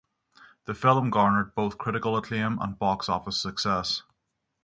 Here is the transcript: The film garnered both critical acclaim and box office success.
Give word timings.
The 0.65 0.73
film 0.73 1.11
garnered 1.11 1.53
both 1.53 1.77
critical 1.77 2.17
acclaim 2.17 2.57
and 2.57 2.79
box 2.79 3.07
office 3.07 3.39
success. 3.39 4.01